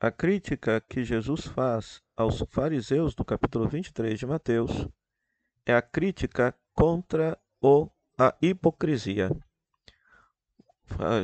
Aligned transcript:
A 0.00 0.12
crítica 0.12 0.80
que 0.80 1.02
Jesus 1.02 1.48
faz 1.48 2.00
aos 2.16 2.44
fariseus 2.50 3.16
do 3.16 3.24
capítulo 3.24 3.66
23 3.66 4.16
de 4.16 4.26
Mateus 4.26 4.86
é 5.66 5.74
a 5.74 5.82
crítica 5.82 6.54
contra 6.72 7.36
o, 7.60 7.90
a 8.16 8.32
hipocrisia. 8.40 9.28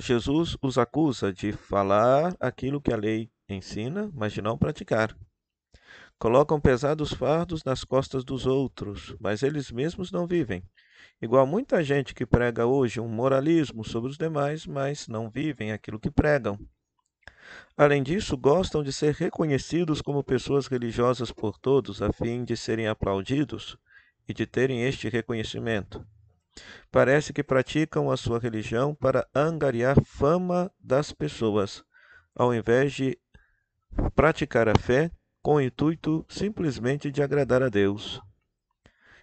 Jesus 0.00 0.56
os 0.60 0.76
acusa 0.76 1.32
de 1.32 1.52
falar 1.52 2.34
aquilo 2.40 2.80
que 2.80 2.92
a 2.92 2.96
lei 2.96 3.30
ensina, 3.48 4.10
mas 4.12 4.32
de 4.32 4.42
não 4.42 4.58
praticar. 4.58 5.16
Colocam 6.18 6.60
pesados 6.60 7.12
fardos 7.12 7.62
nas 7.62 7.84
costas 7.84 8.24
dos 8.24 8.44
outros, 8.44 9.14
mas 9.20 9.44
eles 9.44 9.70
mesmos 9.70 10.10
não 10.10 10.26
vivem. 10.26 10.64
Igual 11.22 11.46
muita 11.46 11.84
gente 11.84 12.12
que 12.12 12.26
prega 12.26 12.66
hoje 12.66 12.98
um 12.98 13.06
moralismo 13.08 13.84
sobre 13.84 14.10
os 14.10 14.18
demais, 14.18 14.66
mas 14.66 15.06
não 15.06 15.30
vivem 15.30 15.70
aquilo 15.70 16.00
que 16.00 16.10
pregam. 16.10 16.58
Além 17.76 18.02
disso, 18.02 18.36
gostam 18.36 18.82
de 18.82 18.92
ser 18.92 19.14
reconhecidos 19.14 20.00
como 20.00 20.22
pessoas 20.22 20.66
religiosas 20.66 21.32
por 21.32 21.58
todos, 21.58 22.00
a 22.00 22.12
fim 22.12 22.44
de 22.44 22.56
serem 22.56 22.86
aplaudidos 22.86 23.76
e 24.28 24.32
de 24.32 24.46
terem 24.46 24.82
este 24.84 25.08
reconhecimento. 25.08 26.06
Parece 26.90 27.32
que 27.32 27.42
praticam 27.42 28.10
a 28.10 28.16
sua 28.16 28.38
religião 28.38 28.94
para 28.94 29.26
angariar 29.34 30.00
fama 30.04 30.70
das 30.78 31.12
pessoas, 31.12 31.84
ao 32.34 32.54
invés 32.54 32.92
de 32.92 33.18
praticar 34.14 34.68
a 34.68 34.78
fé 34.78 35.10
com 35.42 35.56
o 35.56 35.60
intuito 35.60 36.24
simplesmente 36.28 37.10
de 37.10 37.22
agradar 37.22 37.62
a 37.62 37.68
Deus. 37.68 38.20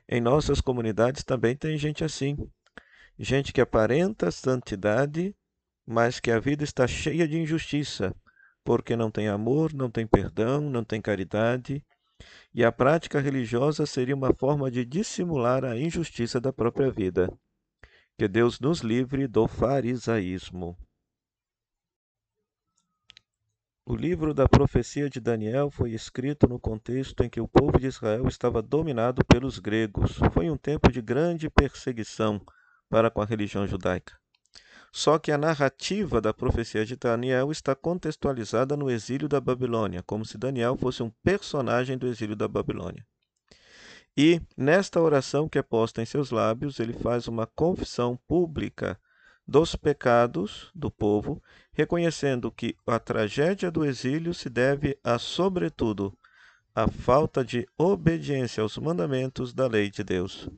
Em 0.07 0.19
nossas 0.19 0.59
comunidades 0.59 1.23
também 1.23 1.55
tem 1.55 1.77
gente 1.77 2.03
assim, 2.03 2.37
gente 3.17 3.53
que 3.53 3.61
aparenta 3.61 4.29
santidade, 4.29 5.33
mas 5.91 6.21
que 6.21 6.31
a 6.31 6.39
vida 6.39 6.63
está 6.63 6.87
cheia 6.87 7.27
de 7.27 7.37
injustiça, 7.37 8.15
porque 8.63 8.95
não 8.95 9.11
tem 9.11 9.27
amor, 9.27 9.73
não 9.73 9.91
tem 9.91 10.07
perdão, 10.07 10.61
não 10.61 10.85
tem 10.85 11.01
caridade, 11.01 11.83
e 12.53 12.63
a 12.63 12.71
prática 12.71 13.19
religiosa 13.19 13.85
seria 13.85 14.15
uma 14.15 14.33
forma 14.33 14.71
de 14.71 14.85
dissimular 14.85 15.65
a 15.65 15.77
injustiça 15.77 16.39
da 16.39 16.53
própria 16.53 16.89
vida. 16.89 17.29
Que 18.17 18.25
Deus 18.25 18.57
nos 18.61 18.79
livre 18.79 19.27
do 19.27 19.49
farisaísmo. 19.49 20.77
O 23.85 23.93
livro 23.93 24.33
da 24.33 24.47
profecia 24.47 25.09
de 25.09 25.19
Daniel 25.19 25.69
foi 25.69 25.91
escrito 25.91 26.47
no 26.47 26.57
contexto 26.57 27.21
em 27.21 27.29
que 27.29 27.41
o 27.41 27.49
povo 27.49 27.77
de 27.77 27.87
Israel 27.87 28.29
estava 28.29 28.61
dominado 28.61 29.25
pelos 29.25 29.59
gregos. 29.59 30.17
Foi 30.33 30.49
um 30.49 30.55
tempo 30.55 30.89
de 30.89 31.01
grande 31.01 31.49
perseguição 31.49 32.39
para 32.89 33.11
com 33.11 33.21
a 33.21 33.25
religião 33.25 33.67
judaica. 33.67 34.20
Só 34.91 35.17
que 35.17 35.31
a 35.31 35.37
narrativa 35.37 36.19
da 36.19 36.33
profecia 36.33 36.85
de 36.85 36.97
Daniel 36.97 37.51
está 37.51 37.73
contextualizada 37.73 38.75
no 38.75 38.91
exílio 38.91 39.29
da 39.29 39.39
Babilônia, 39.39 40.03
como 40.03 40.25
se 40.25 40.37
Daniel 40.37 40.75
fosse 40.75 41.01
um 41.01 41.09
personagem 41.23 41.97
do 41.97 42.07
exílio 42.07 42.35
da 42.35 42.47
Babilônia. 42.47 43.05
E, 44.17 44.41
nesta 44.57 44.99
oração 44.99 45.47
que 45.47 45.57
é 45.57 45.61
posta 45.61 46.01
em 46.01 46.05
seus 46.05 46.31
lábios, 46.31 46.79
ele 46.79 46.91
faz 46.91 47.29
uma 47.29 47.47
confissão 47.47 48.19
pública 48.27 48.99
dos 49.47 49.75
pecados 49.75 50.69
do 50.75 50.91
povo, 50.91 51.41
reconhecendo 51.71 52.51
que 52.51 52.75
a 52.85 52.99
tragédia 52.99 53.71
do 53.71 53.85
exílio 53.85 54.33
se 54.33 54.49
deve 54.49 54.97
a, 55.03 55.17
sobretudo, 55.17 56.17
a 56.75 56.87
falta 56.89 57.43
de 57.43 57.67
obediência 57.77 58.61
aos 58.61 58.77
mandamentos 58.77 59.53
da 59.53 59.67
lei 59.67 59.89
de 59.89 60.03
Deus. 60.03 60.49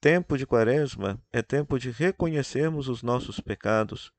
Tempo 0.00 0.38
de 0.38 0.46
Quaresma 0.46 1.20
é 1.32 1.42
tempo 1.42 1.78
de 1.78 1.90
reconhecermos 1.90 2.88
os 2.88 3.02
nossos 3.02 3.40
pecados, 3.40 4.12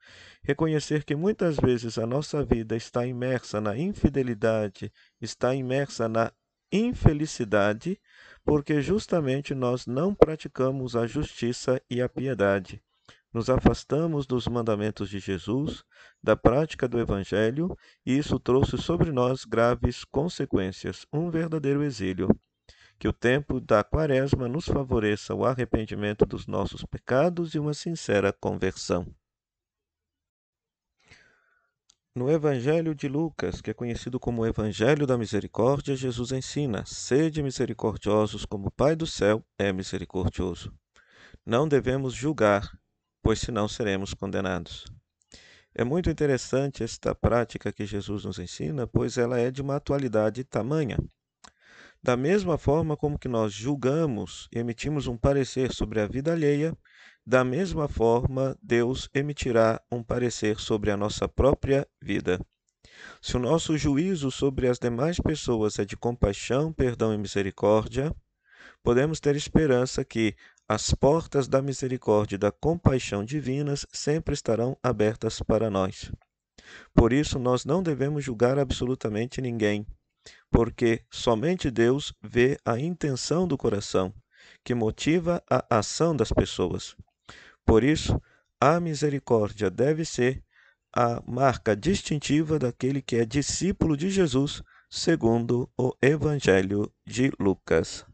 reconhecer 0.44 1.06
que 1.06 1.16
muitas 1.16 1.56
vezes 1.56 1.98
a 1.98 2.06
nossa 2.06 2.44
vida 2.44 2.76
está 2.76 3.06
imersa 3.06 3.62
na 3.62 3.78
infidelidade, 3.78 4.92
está 5.22 5.56
imersa 5.56 6.10
na 6.10 6.34
infelicidade, 6.72 8.00
porque 8.44 8.82
justamente 8.82 9.56
nós 9.56 9.86
não 9.86 10.14
praticamos 10.14 10.96
a 10.96 11.08
justiça 11.08 11.82
e 11.90 12.02
a 12.02 12.10
piedade 12.10 12.82
nos 13.34 13.50
afastamos 13.50 14.26
dos 14.26 14.48
mandamentos 14.48 15.10
de 15.10 15.20
Jesus, 15.20 15.84
da 16.22 16.36
prática 16.36 16.88
do 16.88 17.00
Evangelho, 17.00 17.78
e 18.06 18.18
isso 18.18 18.40
trouxe 18.40 18.78
sobre 18.78 19.12
nós 19.12 19.46
graves 19.46 20.04
consequências, 20.04 21.06
um 21.14 21.30
verdadeiro 21.30 21.84
exílio. 21.84 22.28
Que 23.00 23.08
o 23.08 23.14
tempo 23.14 23.62
da 23.62 23.82
Quaresma 23.82 24.50
nos 24.50 24.66
favoreça 24.66 25.34
o 25.34 25.46
arrependimento 25.46 26.26
dos 26.26 26.46
nossos 26.46 26.84
pecados 26.84 27.56
e 27.56 27.60
uma 27.60 27.74
sincera 27.74 28.34
conversão. 28.34 29.08
No 32.14 32.30
Evangelho 32.30 32.94
de 32.94 33.08
Lucas, 33.08 33.62
que 33.62 33.72
é 33.72 33.74
conhecido 33.74 34.20
como 34.20 34.42
o 34.42 34.46
Evangelho 34.46 35.08
da 35.08 35.18
Misericórdia, 35.18 35.96
Jesus 35.96 36.34
ensina: 36.34 36.84
sede 36.86 37.42
misericordiosos 37.42 38.44
como 38.44 38.68
o 38.68 38.72
Pai 38.72 38.98
do 38.98 39.08
céu 39.08 39.42
é 39.58 39.72
misericordioso. 39.72 40.74
Não 41.46 41.70
devemos 41.70 42.14
julgar, 42.14 42.78
pois 43.22 43.40
senão 43.40 43.70
seremos 43.70 44.14
condenados. 44.14 44.86
É 45.74 45.86
muito 45.86 46.10
interessante 46.10 46.84
esta 46.84 47.16
prática 47.16 47.72
que 47.72 47.86
Jesus 47.86 48.26
nos 48.26 48.40
ensina, 48.40 48.86
pois 48.86 49.18
ela 49.18 49.40
é 49.40 49.50
de 49.50 49.62
uma 49.62 49.78
atualidade 49.78 50.44
tamanha. 50.44 50.98
Da 52.02 52.16
mesma 52.16 52.58
forma 52.58 52.96
como 52.96 53.20
que 53.20 53.28
nós 53.28 53.54
julgamos 53.54 54.48
e 54.54 54.60
emitimos 54.60 55.06
um 55.06 55.18
parecer 55.18 55.74
sobre 55.74 56.00
a 56.00 56.08
vida 56.08 56.32
alheia, 56.32 56.74
da 57.26 57.44
mesma 57.44 57.90
forma 57.90 58.58
Deus 58.64 59.10
emitirá 59.14 59.82
um 59.92 60.02
parecer 60.02 60.60
sobre 60.60 60.92
a 60.92 60.98
nossa 60.98 61.28
própria 61.28 61.86
vida. 62.02 62.40
Se 63.22 63.36
o 63.36 63.40
nosso 63.40 63.78
juízo 63.78 64.32
sobre 64.32 64.68
as 64.68 64.80
demais 64.80 65.20
pessoas 65.20 65.78
é 65.78 65.84
de 65.84 65.98
compaixão, 65.98 66.72
perdão 66.72 67.14
e 67.14 67.18
misericórdia, 67.18 68.16
podemos 68.82 69.20
ter 69.20 69.36
esperança 69.36 70.06
que 70.06 70.36
as 70.68 70.94
portas 70.94 71.48
da 71.48 71.62
misericórdia 71.62 72.36
e 72.36 72.40
da 72.40 72.52
compaixão 72.52 73.26
divinas 73.26 73.86
sempre 73.92 74.34
estarão 74.34 74.78
abertas 74.82 75.42
para 75.42 75.70
nós. 75.70 76.12
Por 76.94 77.12
isso, 77.12 77.38
nós 77.40 77.66
não 77.66 77.84
devemos 77.84 78.24
julgar 78.24 78.58
absolutamente 78.58 79.42
ninguém, 79.42 79.86
porque 80.52 81.04
somente 81.10 81.70
Deus 81.70 82.14
vê 82.22 82.58
a 82.66 82.80
intenção 82.80 83.48
do 83.48 83.58
coração, 83.58 84.14
que 84.64 84.74
motiva 84.74 85.44
a 85.50 85.78
ação 85.80 86.16
das 86.16 86.32
pessoas. 86.32 86.96
Por 87.66 87.84
isso, 87.84 88.20
a 88.60 88.80
misericórdia 88.80 89.70
deve 89.70 90.04
ser 90.04 90.44
a 90.94 91.22
marca 91.26 91.76
distintiva 91.76 92.58
daquele 92.58 93.02
que 93.02 93.16
é 93.16 93.26
discípulo 93.26 93.96
de 93.96 94.10
Jesus, 94.10 94.62
segundo 94.90 95.70
o 95.78 95.96
Evangelho 96.02 96.92
de 97.06 97.32
Lucas. 97.40 98.06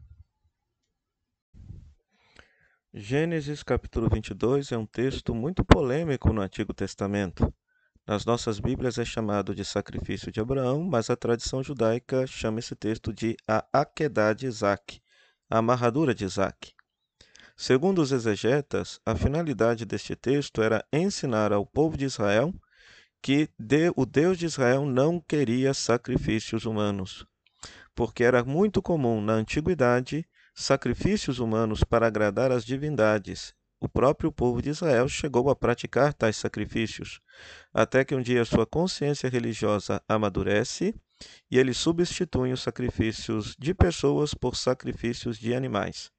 Gênesis 2.92 3.62
capítulo 3.62 4.08
22 4.08 4.72
é 4.72 4.78
um 4.78 4.86
texto 4.86 5.34
muito 5.34 5.64
polêmico 5.64 6.32
no 6.32 6.40
Antigo 6.40 6.72
Testamento. 6.72 7.52
Nas 8.06 8.24
nossas 8.24 8.60
Bíblias 8.60 8.98
é 8.98 9.04
chamado 9.04 9.52
de 9.52 9.64
sacrifício 9.64 10.30
de 10.30 10.38
Abraão, 10.38 10.84
mas 10.84 11.10
a 11.10 11.16
tradição 11.16 11.60
judaica 11.60 12.24
chama 12.24 12.60
esse 12.60 12.76
texto 12.76 13.12
de 13.12 13.36
a 13.48 13.66
Akedah 13.72 14.32
de 14.32 14.46
Isaac, 14.46 15.00
a 15.50 15.58
amarradura 15.58 16.14
de 16.14 16.24
Isaac. 16.24 16.72
Segundo 17.56 18.00
os 18.00 18.12
exegetas, 18.12 19.00
a 19.04 19.16
finalidade 19.16 19.84
deste 19.84 20.14
texto 20.14 20.62
era 20.62 20.86
ensinar 20.92 21.52
ao 21.52 21.66
povo 21.66 21.96
de 21.96 22.04
Israel 22.04 22.54
que 23.20 23.50
o 23.96 24.06
Deus 24.06 24.38
de 24.38 24.46
Israel 24.46 24.86
não 24.86 25.18
queria 25.18 25.74
sacrifícios 25.74 26.64
humanos, 26.64 27.26
porque 27.92 28.22
era 28.22 28.44
muito 28.44 28.80
comum 28.80 29.20
na 29.20 29.32
antiguidade 29.32 30.24
sacrifícios 30.54 31.40
humanos 31.40 31.82
para 31.82 32.06
agradar 32.06 32.52
as 32.52 32.64
divindades. 32.64 33.52
O 33.78 33.88
próprio 33.88 34.32
povo 34.32 34.62
de 34.62 34.70
Israel 34.70 35.06
chegou 35.08 35.50
a 35.50 35.56
praticar 35.56 36.14
tais 36.14 36.36
sacrifícios, 36.36 37.20
até 37.74 38.04
que 38.04 38.14
um 38.14 38.22
dia 38.22 38.44
sua 38.44 38.66
consciência 38.66 39.28
religiosa 39.28 40.02
amadurece 40.08 40.94
e 41.50 41.58
eles 41.58 41.76
substituem 41.76 42.52
os 42.52 42.62
sacrifícios 42.62 43.54
de 43.58 43.74
pessoas 43.74 44.32
por 44.32 44.56
sacrifícios 44.56 45.38
de 45.38 45.54
animais. 45.54 46.10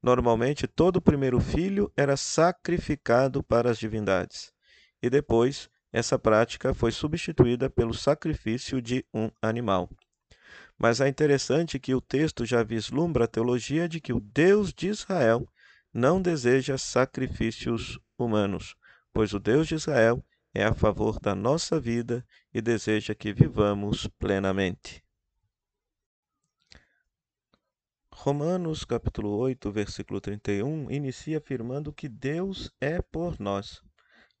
Normalmente, 0.00 0.66
todo 0.66 1.02
primeiro 1.02 1.40
filho 1.40 1.92
era 1.96 2.16
sacrificado 2.16 3.42
para 3.42 3.70
as 3.70 3.78
divindades, 3.78 4.52
e 5.02 5.10
depois 5.10 5.68
essa 5.92 6.18
prática 6.18 6.72
foi 6.72 6.90
substituída 6.90 7.68
pelo 7.68 7.94
sacrifício 7.94 8.80
de 8.80 9.04
um 9.12 9.30
animal. 9.40 9.90
Mas 10.78 11.00
é 11.00 11.08
interessante 11.08 11.78
que 11.78 11.94
o 11.94 12.00
texto 12.00 12.44
já 12.44 12.62
vislumbra 12.62 13.24
a 13.24 13.28
teologia 13.28 13.88
de 13.88 14.00
que 14.00 14.12
o 14.12 14.18
Deus 14.20 14.72
de 14.72 14.88
Israel 14.88 15.46
não 15.92 16.20
deseja 16.20 16.78
sacrifícios 16.78 17.98
humanos, 18.18 18.74
pois 19.12 19.32
o 19.34 19.38
Deus 19.38 19.68
de 19.68 19.74
Israel 19.74 20.24
é 20.54 20.64
a 20.64 20.74
favor 20.74 21.18
da 21.20 21.34
nossa 21.34 21.78
vida 21.78 22.24
e 22.52 22.60
deseja 22.60 23.14
que 23.14 23.32
vivamos 23.32 24.06
plenamente. 24.18 25.02
Romanos 28.14 28.84
capítulo 28.84 29.30
8, 29.36 29.72
versículo 29.72 30.20
31 30.20 30.90
inicia 30.90 31.38
afirmando 31.38 31.92
que 31.92 32.08
Deus 32.08 32.70
é 32.80 33.02
por 33.02 33.40
nós. 33.40 33.82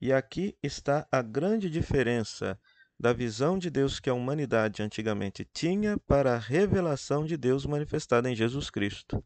E 0.00 0.12
aqui 0.12 0.56
está 0.62 1.06
a 1.10 1.20
grande 1.22 1.68
diferença 1.68 2.58
da 2.98 3.12
visão 3.12 3.58
de 3.58 3.70
Deus 3.70 3.98
que 3.98 4.08
a 4.08 4.14
humanidade 4.14 4.82
antigamente 4.82 5.44
tinha 5.52 5.98
para 5.98 6.34
a 6.34 6.38
revelação 6.38 7.24
de 7.24 7.36
Deus 7.36 7.66
manifestada 7.66 8.30
em 8.30 8.36
Jesus 8.36 8.70
Cristo. 8.70 9.24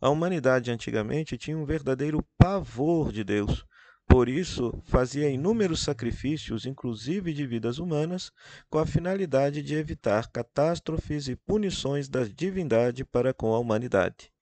A 0.00 0.08
humanidade 0.08 0.70
antigamente 0.70 1.36
tinha 1.36 1.58
um 1.58 1.64
verdadeiro 1.64 2.24
pavor 2.38 3.12
de 3.12 3.22
Deus, 3.22 3.66
por 4.10 4.28
isso, 4.28 4.76
fazia 4.86 5.30
inúmeros 5.30 5.84
sacrifícios, 5.84 6.66
inclusive 6.66 7.32
de 7.32 7.46
vidas 7.46 7.78
humanas, 7.78 8.32
com 8.68 8.76
a 8.76 8.84
finalidade 8.84 9.62
de 9.62 9.76
evitar 9.76 10.28
catástrofes 10.32 11.28
e 11.28 11.36
punições 11.36 12.08
da 12.08 12.24
divindade 12.24 13.04
para 13.04 13.32
com 13.32 13.54
a 13.54 13.58
humanidade. 13.60 14.32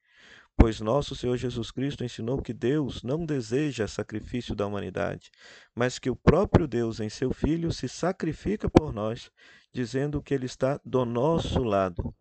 Pois 0.56 0.80
nosso 0.80 1.14
Senhor 1.14 1.36
Jesus 1.36 1.70
Cristo 1.70 2.02
ensinou 2.02 2.40
que 2.40 2.54
Deus 2.54 3.02
não 3.02 3.26
deseja 3.26 3.86
sacrifício 3.86 4.54
da 4.54 4.66
humanidade, 4.66 5.30
mas 5.76 5.98
que 5.98 6.08
o 6.08 6.16
próprio 6.16 6.66
Deus 6.66 6.98
em 6.98 7.10
seu 7.10 7.30
Filho 7.30 7.70
se 7.70 7.90
sacrifica 7.90 8.70
por 8.70 8.90
nós, 8.90 9.30
dizendo 9.70 10.22
que 10.22 10.32
ele 10.32 10.46
está 10.46 10.80
do 10.82 11.04
nosso 11.04 11.62
lado. 11.62 12.14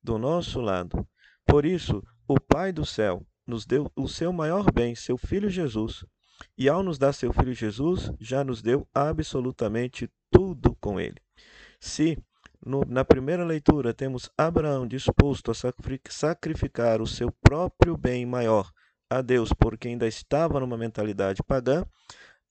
Do 0.00 0.18
nosso 0.18 0.60
lado. 0.60 1.04
Por 1.44 1.66
isso, 1.66 2.00
o 2.32 2.40
Pai 2.40 2.72
do 2.72 2.84
céu 2.86 3.24
nos 3.46 3.66
deu 3.66 3.90
o 3.94 4.08
seu 4.08 4.32
maior 4.32 4.72
bem, 4.72 4.94
seu 4.94 5.18
Filho 5.18 5.50
Jesus 5.50 6.04
e 6.56 6.68
ao 6.68 6.82
nos 6.82 6.98
dar 6.98 7.12
seu 7.12 7.32
Filho 7.32 7.52
Jesus, 7.52 8.10
já 8.18 8.42
nos 8.42 8.62
deu 8.62 8.88
absolutamente 8.94 10.10
tudo 10.30 10.74
com 10.80 10.98
ele. 10.98 11.20
Se 11.78 12.18
no, 12.64 12.84
na 12.86 13.04
primeira 13.04 13.44
leitura 13.44 13.92
temos 13.92 14.30
Abraão 14.36 14.86
disposto 14.86 15.50
a 15.50 15.54
sacrificar 16.08 17.02
o 17.02 17.06
seu 17.06 17.30
próprio 17.42 17.96
bem 17.96 18.24
maior 18.24 18.70
a 19.10 19.20
Deus, 19.20 19.52
porque 19.52 19.88
ainda 19.88 20.06
estava 20.06 20.58
numa 20.58 20.76
mentalidade 20.76 21.42
pagã, 21.42 21.84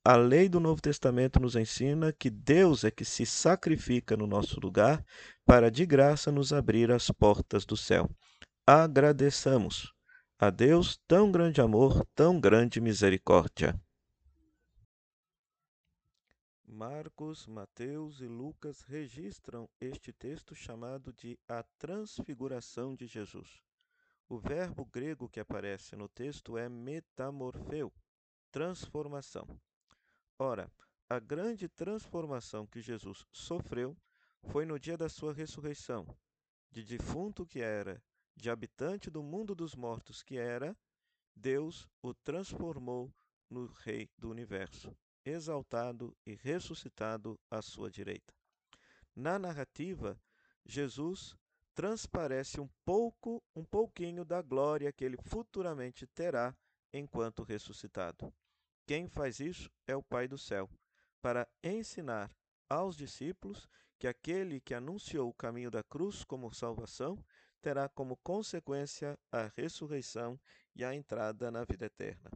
a 0.04 0.16
lei 0.16 0.50
do 0.50 0.60
Novo 0.60 0.82
Testamento 0.82 1.40
nos 1.40 1.56
ensina 1.56 2.12
que 2.12 2.30
Deus 2.30 2.84
é 2.84 2.92
que 2.92 3.06
se 3.06 3.26
sacrifica 3.26 4.18
no 4.18 4.28
nosso 4.28 4.60
lugar 4.60 5.04
para 5.46 5.70
de 5.72 5.86
graça 5.86 6.32
nos 6.32 6.52
abrir 6.52 6.92
as 6.92 7.10
portas 7.10 7.66
do 7.66 7.78
céu. 7.78 8.10
Agradeçamos 8.74 9.94
a 10.40 10.50
Deus 10.50 10.96
tão 11.06 11.30
grande 11.30 11.60
amor, 11.60 12.06
tão 12.16 12.40
grande 12.40 12.80
misericórdia. 12.80 13.78
Marcos, 16.66 17.46
Mateus 17.48 18.22
e 18.22 18.28
Lucas 18.28 18.84
registram 18.84 19.70
este 19.82 20.14
texto 20.14 20.56
chamado 20.56 21.12
de 21.12 21.38
a 21.50 21.64
transfiguração 21.78 22.96
de 22.96 23.08
Jesus. 23.08 23.62
O 24.30 24.40
verbo 24.40 24.86
grego 24.86 25.28
que 25.28 25.42
aparece 25.42 25.98
no 25.98 26.08
texto 26.08 26.58
é 26.58 26.70
metamorfeu, 26.70 27.92
transformação. 28.54 29.46
Ora, 30.40 30.72
a 31.10 31.20
grande 31.20 31.68
transformação 31.68 32.66
que 32.66 32.80
Jesus 32.80 33.26
sofreu 33.34 33.98
foi 34.44 34.66
no 34.66 34.80
dia 34.80 34.96
da 34.96 35.10
sua 35.10 35.34
ressurreição, 35.34 36.08
de 36.72 36.86
defunto 36.86 37.46
que 37.46 37.60
era 37.60 38.02
de 38.42 38.50
habitante 38.50 39.12
do 39.12 39.22
mundo 39.22 39.54
dos 39.54 39.76
mortos 39.76 40.24
que 40.24 40.36
era, 40.36 40.76
Deus 41.36 41.88
o 42.02 42.12
transformou 42.12 43.14
no 43.48 43.68
Rei 43.68 44.10
do 44.18 44.32
universo, 44.32 44.98
exaltado 45.24 46.18
e 46.26 46.34
ressuscitado 46.34 47.40
à 47.52 47.62
sua 47.62 47.92
direita. 47.92 48.34
Na 49.16 49.38
narrativa, 49.38 50.20
Jesus 50.66 51.36
transparece 51.76 52.60
um 52.60 52.68
pouco, 52.84 53.44
um 53.56 53.64
pouquinho 53.64 54.26
da 54.26 54.42
glória 54.42 54.92
que 54.92 55.06
ele 55.06 55.18
futuramente 55.18 56.08
terá 56.08 56.56
enquanto 56.92 57.44
ressuscitado. 57.44 58.34
Quem 58.88 59.08
faz 59.08 59.40
isso 59.40 59.70
é 59.86 59.96
o 59.96 60.02
Pai 60.02 60.28
do 60.28 60.40
céu, 60.40 60.68
para 61.22 61.48
ensinar 61.64 62.36
aos 62.68 62.98
discípulos 62.98 63.70
que 64.00 64.08
aquele 64.08 64.60
que 64.60 64.74
anunciou 64.74 65.30
o 65.30 65.34
caminho 65.34 65.70
da 65.70 65.84
cruz 65.84 66.24
como 66.24 66.52
salvação 66.52 67.24
terá 67.62 67.88
como 67.88 68.18
consequência 68.18 69.18
a 69.32 69.52
ressurreição 69.56 70.40
e 70.76 70.84
a 70.84 70.94
entrada 70.94 71.52
na 71.52 71.64
vida 71.64 71.86
eterna. 71.86 72.32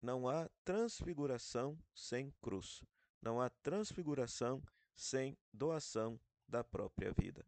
Não 0.00 0.28
há 0.28 0.48
transfiguração 0.64 1.76
sem 1.92 2.32
cruz. 2.40 2.82
Não 3.20 3.40
há 3.40 3.50
transfiguração 3.50 4.62
sem 4.94 5.36
doação 5.52 6.20
da 6.46 6.62
própria 6.62 7.12
vida. 7.12 7.44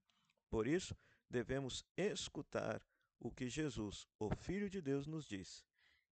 Por 0.50 0.66
isso, 0.66 0.96
devemos 1.28 1.84
escutar 1.96 2.82
o 3.20 3.30
que 3.30 3.48
Jesus, 3.48 4.06
o 4.18 4.34
Filho 4.34 4.68
de 4.68 4.82
Deus, 4.82 5.06
nos 5.06 5.26
diz: 5.26 5.64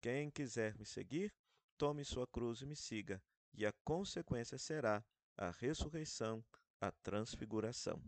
Quem 0.01 0.29
quiser 0.29 0.77
me 0.77 0.85
seguir, 0.85 1.33
tome 1.77 2.03
sua 2.03 2.27
cruz 2.27 2.61
e 2.61 2.65
me 2.65 2.75
siga, 2.75 3.23
e 3.53 3.65
a 3.65 3.71
consequência 3.83 4.57
será 4.57 5.03
a 5.37 5.51
ressurreição, 5.51 6.43
a 6.81 6.91
transfiguração. 6.91 8.01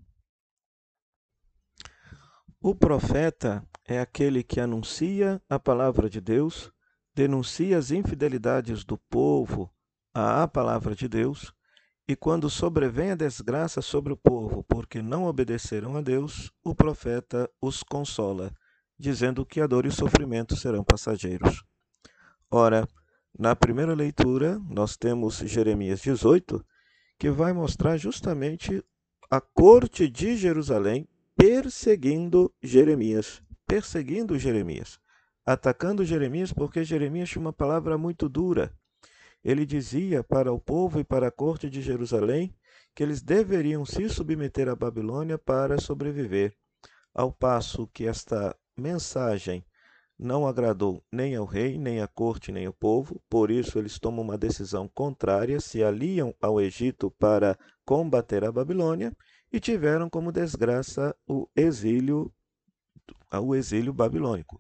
O 2.60 2.74
profeta 2.74 3.64
é 3.86 4.00
aquele 4.00 4.42
que 4.42 4.60
anuncia 4.60 5.40
a 5.48 5.60
palavra 5.60 6.10
de 6.10 6.20
Deus, 6.20 6.72
denuncia 7.14 7.78
as 7.78 7.92
infidelidades 7.92 8.84
do 8.84 8.98
povo 8.98 9.72
à 10.12 10.48
palavra 10.48 10.96
de 10.96 11.08
Deus, 11.08 11.54
e 12.08 12.16
quando 12.16 12.50
sobrevém 12.50 13.12
a 13.12 13.16
desgraça 13.16 13.80
sobre 13.80 14.12
o 14.12 14.18
povo 14.18 14.64
porque 14.64 15.04
não 15.04 15.26
obedeceram 15.26 15.96
a 15.98 16.02
Deus, 16.02 16.52
o 16.64 16.74
profeta 16.74 17.48
os 17.62 17.84
consola, 17.84 18.52
dizendo 18.98 19.46
que 19.46 19.62
a 19.62 19.68
dor 19.68 19.86
e 19.86 19.90
o 19.90 19.92
sofrimento 19.92 20.56
serão 20.56 20.84
passageiros. 20.84 21.64
Ora, 22.50 22.88
na 23.38 23.56
primeira 23.56 23.94
leitura, 23.94 24.60
nós 24.68 24.98
temos 24.98 25.38
Jeremias 25.38 26.02
18, 26.02 26.66
que 27.20 27.30
vai 27.30 27.54
mostrar 27.54 27.98
justamente 27.98 28.84
a 29.30 29.40
corte 29.40 30.10
de 30.10 30.36
Jerusalém 30.36 31.08
perseguindo 31.38 32.52
Jeremias, 32.64 33.44
perseguindo 33.68 34.40
Jeremias, 34.40 35.00
atacando 35.46 36.04
Jeremias 36.04 36.52
porque 36.52 36.84
Jeremias 36.84 37.30
tinha 37.30 37.40
uma 37.40 37.54
palavra 37.54 37.96
muito 37.96 38.28
dura. 38.28 38.74
Ele 39.44 39.64
dizia 39.64 40.24
para 40.24 40.52
o 40.52 40.60
povo 40.60 41.00
e 41.00 41.04
para 41.04 41.28
a 41.28 41.32
corte 41.32 41.70
de 41.70 41.80
Jerusalém 41.80 42.56
que 42.96 43.04
eles 43.04 43.22
deveriam 43.22 43.86
se 43.86 44.10
submeter 44.10 44.68
à 44.68 44.76
Babilônia 44.76 45.38
para 45.38 45.80
sobreviver, 45.80 46.56
ao 47.14 47.32
passo 47.32 47.88
que 47.94 48.08
esta 48.08 48.56
mensagem 48.76 49.64
não 50.18 50.48
agradou 50.48 51.04
nem 51.12 51.36
ao 51.36 51.46
rei, 51.46 51.78
nem 51.78 52.02
à 52.02 52.08
corte, 52.08 52.52
nem 52.52 52.66
ao 52.66 52.74
povo, 52.74 53.22
por 53.30 53.52
isso 53.52 53.78
eles 53.78 54.00
tomam 54.00 54.24
uma 54.24 54.40
decisão 54.40 54.88
contrária, 54.88 55.60
se 55.60 55.84
aliam 55.84 56.34
ao 56.42 56.60
Egito 56.60 57.12
para 57.12 57.56
combater 57.86 58.44
a 58.44 58.52
Babilônia 58.52 59.16
e 59.52 59.60
tiveram 59.60 60.10
como 60.10 60.32
desgraça 60.32 61.16
o 61.28 61.48
exílio, 61.56 62.32
o 63.32 63.56
exílio 63.56 63.94
babilônico. 63.94 64.58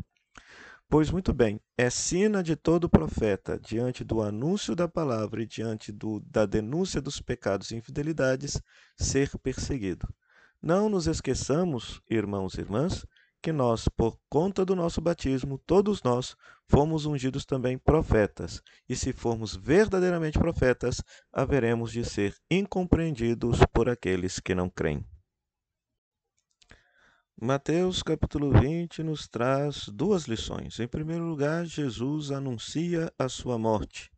Pois 0.89 1.11
muito 1.11 1.33
bem, 1.33 1.59
é 1.77 1.89
sina 1.89 2.41
de 2.41 2.55
todo 2.55 2.89
profeta, 2.89 3.59
diante 3.59 4.05
do 4.05 4.21
anúncio 4.21 4.73
da 4.73 4.87
palavra 4.87 5.43
e 5.43 5.45
diante 5.45 5.91
do, 5.91 6.21
da 6.21 6.45
denúncia 6.45 7.01
dos 7.01 7.19
pecados 7.19 7.71
e 7.71 7.75
infidelidades, 7.75 8.61
ser 8.95 9.29
perseguido. 9.39 10.07
Não 10.61 10.87
nos 10.87 11.05
esqueçamos, 11.05 12.01
irmãos 12.09 12.55
e 12.55 12.61
irmãs, 12.61 13.05
que 13.47 13.53
nós, 13.53 13.87
por 13.87 14.19
conta 14.29 14.65
do 14.65 14.75
nosso 14.75 14.99
batismo, 14.99 15.57
todos 15.57 16.03
nós 16.03 16.35
fomos 16.67 17.05
ungidos 17.05 17.45
também 17.45 17.77
profetas. 17.77 18.61
E 18.89 18.93
se 18.93 19.13
formos 19.13 19.55
verdadeiramente 19.55 20.37
profetas, 20.37 21.01
haveremos 21.31 21.93
de 21.93 22.03
ser 22.03 22.35
incompreendidos 22.51 23.59
por 23.71 23.87
aqueles 23.87 24.41
que 24.41 24.53
não 24.53 24.69
creem. 24.69 25.01
Mateus 27.41 28.03
capítulo 28.03 28.51
20 28.51 29.01
nos 29.01 29.29
traz 29.29 29.87
duas 29.87 30.25
lições. 30.25 30.77
Em 30.81 30.87
primeiro 30.89 31.23
lugar, 31.23 31.65
Jesus 31.65 32.31
anuncia 32.31 33.13
a 33.17 33.29
sua 33.29 33.57
morte, 33.57 34.11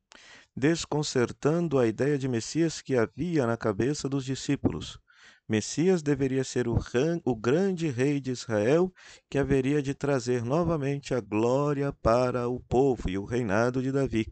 desconcertando 0.58 1.78
a 1.78 1.86
ideia 1.86 2.18
de 2.18 2.28
Messias 2.28 2.82
que 2.82 2.96
havia 2.96 3.46
na 3.46 3.56
cabeça 3.56 4.10
dos 4.10 4.26
discípulos. 4.26 5.00
Messias 5.50 6.04
deveria 6.04 6.44
ser 6.44 6.68
o, 6.68 6.78
o, 7.26 7.36
grande 7.36 7.90
rei 7.90 8.20
de 8.20 8.30
Israel 8.30 8.94
que 9.28 9.40
haveria 9.40 9.82
de 9.82 9.96
trazer 9.96 10.46
novamente 10.46 11.12
a 11.16 11.20
glória 11.20 11.92
para 11.92 12.48
o 12.48 12.60
povo 12.60 13.10
e 13.10 13.18
o 13.18 13.26
reinado 13.26 13.82
de 13.82 13.92
Davi. 13.92 14.32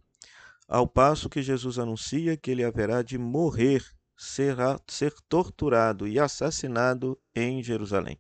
Ao 0.67 0.88
passo 0.88 1.27
que 1.27 1.41
Jesus 1.41 1.79
anuncia 1.79 2.38
que 2.38 2.51
ele 2.51 2.63
haverá 2.63 3.01
de 3.01 3.17
morrer, 3.17 3.83
será, 4.15 4.79
ser 4.88 5.12
torturado 5.27 6.07
e 6.07 6.19
assassinado 6.19 7.19
em 7.36 7.63
Jerusalém. 7.63 8.19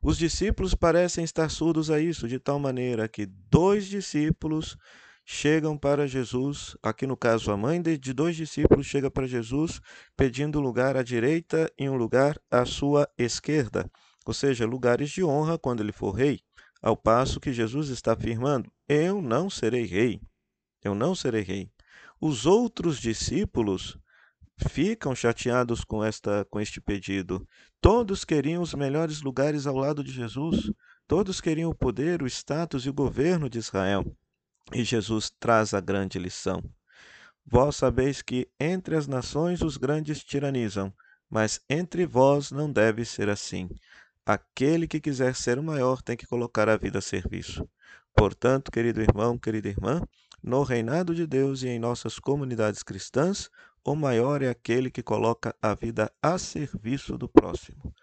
Os 0.00 0.16
discípulos 0.16 0.74
parecem 0.74 1.22
estar 1.22 1.50
surdos 1.50 1.90
a 1.90 2.00
isso, 2.00 2.26
de 2.26 2.38
tal 2.38 2.58
maneira 2.58 3.08
que 3.08 3.26
dois 3.26 3.84
discípulos 3.86 4.78
chegam 5.28 5.76
para 5.76 6.06
Jesus, 6.06 6.76
aqui 6.80 7.04
no 7.04 7.16
caso 7.16 7.50
a 7.50 7.56
mãe 7.56 7.82
de 7.82 8.12
dois 8.12 8.36
discípulos 8.36 8.86
chega 8.86 9.10
para 9.10 9.26
Jesus 9.26 9.80
pedindo 10.16 10.60
lugar 10.60 10.96
à 10.96 11.02
direita 11.02 11.68
e 11.76 11.88
um 11.88 11.96
lugar 11.96 12.40
à 12.48 12.64
sua 12.64 13.08
esquerda, 13.18 13.90
ou 14.24 14.32
seja, 14.32 14.64
lugares 14.64 15.10
de 15.10 15.24
honra 15.24 15.58
quando 15.58 15.80
ele 15.80 15.90
for 15.90 16.12
rei, 16.12 16.38
ao 16.80 16.96
passo 16.96 17.40
que 17.40 17.52
Jesus 17.52 17.88
está 17.88 18.12
afirmando: 18.12 18.70
Eu 18.88 19.20
não 19.20 19.50
serei 19.50 19.84
rei, 19.84 20.20
eu 20.84 20.94
não 20.94 21.12
serei 21.12 21.42
rei. 21.42 21.72
Os 22.20 22.46
outros 22.46 23.00
discípulos 23.00 23.98
ficam 24.68 25.12
chateados 25.12 25.82
com, 25.82 26.04
esta, 26.04 26.46
com 26.48 26.60
este 26.60 26.80
pedido. 26.80 27.44
Todos 27.80 28.24
queriam 28.24 28.62
os 28.62 28.74
melhores 28.74 29.22
lugares 29.22 29.66
ao 29.66 29.76
lado 29.76 30.04
de 30.04 30.12
Jesus, 30.12 30.70
todos 31.08 31.40
queriam 31.40 31.70
o 31.70 31.74
poder, 31.74 32.22
o 32.22 32.26
status 32.28 32.86
e 32.86 32.90
o 32.90 32.94
governo 32.94 33.50
de 33.50 33.58
Israel. 33.58 34.04
E 34.72 34.82
Jesus 34.82 35.30
traz 35.30 35.72
a 35.74 35.80
grande 35.80 36.18
lição. 36.18 36.62
Vós 37.44 37.76
sabeis 37.76 38.20
que 38.22 38.48
entre 38.58 38.96
as 38.96 39.06
nações 39.06 39.62
os 39.62 39.76
grandes 39.76 40.24
tiranizam, 40.24 40.92
mas 41.30 41.60
entre 41.70 42.04
vós 42.04 42.50
não 42.50 42.70
deve 42.70 43.04
ser 43.04 43.28
assim. 43.28 43.68
Aquele 44.24 44.88
que 44.88 45.00
quiser 45.00 45.36
ser 45.36 45.56
o 45.58 45.62
maior 45.62 46.02
tem 46.02 46.16
que 46.16 46.26
colocar 46.26 46.68
a 46.68 46.76
vida 46.76 46.98
a 46.98 47.02
serviço. 47.02 47.68
Portanto, 48.14 48.72
querido 48.72 49.00
irmão, 49.00 49.38
querida 49.38 49.68
irmã, 49.68 50.02
no 50.42 50.64
reinado 50.64 51.14
de 51.14 51.26
Deus 51.26 51.62
e 51.62 51.68
em 51.68 51.78
nossas 51.78 52.18
comunidades 52.18 52.82
cristãs, 52.82 53.48
o 53.84 53.94
maior 53.94 54.42
é 54.42 54.48
aquele 54.48 54.90
que 54.90 55.02
coloca 55.02 55.54
a 55.62 55.74
vida 55.74 56.10
a 56.20 56.38
serviço 56.38 57.16
do 57.16 57.28
próximo. 57.28 57.94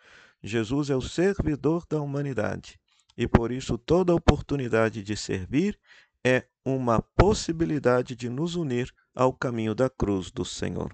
Jesus 0.41 0.89
é 0.89 0.95
o 0.95 1.01
servidor 1.01 1.85
da 1.89 1.99
humanidade 1.99 2.79
e 3.17 3.27
por 3.27 3.51
isso 3.51 3.77
toda 3.77 4.13
oportunidade 4.13 5.03
de 5.03 5.15
servir 5.15 5.79
é 6.25 6.45
uma 6.65 7.01
possibilidade 7.01 8.15
de 8.15 8.29
nos 8.29 8.55
unir 8.55 8.93
ao 9.13 9.33
caminho 9.33 9.75
da 9.75 9.89
cruz 9.89 10.31
do 10.31 10.45
Senhor. 10.45 10.89